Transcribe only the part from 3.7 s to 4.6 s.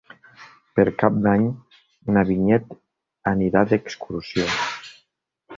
d'excursió.